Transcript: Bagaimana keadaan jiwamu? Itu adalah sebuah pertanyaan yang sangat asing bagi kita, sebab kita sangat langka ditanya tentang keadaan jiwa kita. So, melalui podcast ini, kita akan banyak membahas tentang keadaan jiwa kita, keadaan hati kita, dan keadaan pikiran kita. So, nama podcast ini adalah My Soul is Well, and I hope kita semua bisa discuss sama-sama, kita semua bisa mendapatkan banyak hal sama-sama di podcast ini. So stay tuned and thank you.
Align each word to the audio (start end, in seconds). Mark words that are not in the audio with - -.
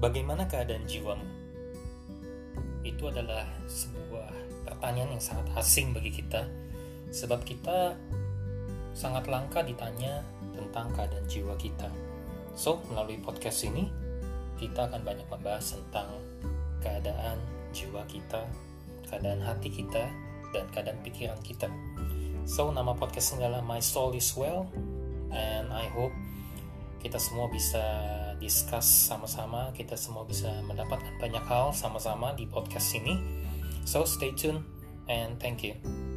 Bagaimana 0.00 0.48
keadaan 0.48 0.88
jiwamu? 0.88 1.28
Itu 2.80 3.12
adalah 3.12 3.44
sebuah 3.68 4.32
pertanyaan 4.64 5.12
yang 5.12 5.20
sangat 5.20 5.52
asing 5.60 5.92
bagi 5.92 6.08
kita, 6.08 6.48
sebab 7.12 7.44
kita 7.44 8.00
sangat 8.96 9.28
langka 9.28 9.60
ditanya 9.60 10.24
tentang 10.56 10.88
keadaan 10.96 11.28
jiwa 11.28 11.52
kita. 11.60 11.92
So, 12.56 12.80
melalui 12.88 13.20
podcast 13.20 13.60
ini, 13.68 13.92
kita 14.56 14.88
akan 14.88 15.04
banyak 15.04 15.28
membahas 15.28 15.76
tentang 15.76 16.16
keadaan 16.80 17.36
jiwa 17.76 18.00
kita, 18.08 18.40
keadaan 19.04 19.44
hati 19.44 19.68
kita, 19.68 20.08
dan 20.56 20.64
keadaan 20.72 20.96
pikiran 21.04 21.36
kita. 21.44 21.68
So, 22.48 22.72
nama 22.72 22.96
podcast 22.96 23.36
ini 23.36 23.44
adalah 23.44 23.60
My 23.60 23.84
Soul 23.84 24.16
is 24.16 24.32
Well, 24.32 24.64
and 25.28 25.68
I 25.68 25.92
hope 25.92 26.16
kita 27.00 27.16
semua 27.16 27.48
bisa 27.48 27.82
discuss 28.36 28.84
sama-sama, 28.84 29.72
kita 29.72 29.96
semua 29.96 30.28
bisa 30.28 30.52
mendapatkan 30.68 31.16
banyak 31.16 31.44
hal 31.48 31.72
sama-sama 31.72 32.36
di 32.36 32.44
podcast 32.44 32.92
ini. 32.94 33.16
So 33.88 34.04
stay 34.04 34.36
tuned 34.36 34.62
and 35.08 35.40
thank 35.40 35.64
you. 35.64 36.09